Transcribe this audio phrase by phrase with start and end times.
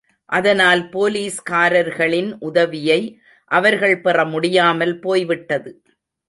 [0.29, 3.01] அதனால் போலீஸ்காரர்களின் உதவியை
[3.51, 5.71] அவர்கள் பெற முடியாமல் போய்விட்டது.